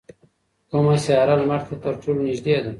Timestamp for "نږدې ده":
2.27-2.69